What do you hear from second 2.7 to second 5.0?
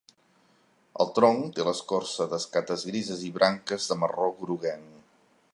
grises i branques de marró groguenc.